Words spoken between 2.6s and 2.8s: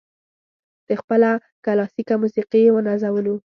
یې